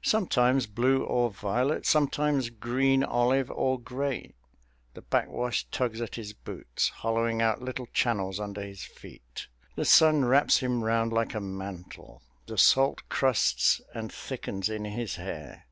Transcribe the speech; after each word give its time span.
Sometimes 0.00 0.66
blue 0.66 1.04
or 1.04 1.28
violet, 1.30 1.84
sometimes 1.84 2.48
green 2.48 3.04
olive 3.04 3.50
or 3.50 3.78
gray. 3.78 4.32
The 4.94 5.02
backwash 5.02 5.66
tugs 5.70 6.00
at 6.00 6.14
his 6.14 6.32
boots, 6.32 6.88
hollowing 6.88 7.42
out 7.42 7.60
little 7.60 7.84
channels 7.92 8.40
under 8.40 8.62
his 8.62 8.82
feet. 8.84 9.46
The 9.76 9.84
sun 9.84 10.24
wraps 10.24 10.60
him 10.60 10.82
round 10.82 11.12
like 11.12 11.34
a 11.34 11.40
mantle; 11.42 12.22
the 12.46 12.56
salt 12.56 13.02
crusts 13.10 13.82
and 13.94 14.10
thickens 14.10 14.70
in 14.70 14.86
his 14.86 15.16
hair. 15.16 15.62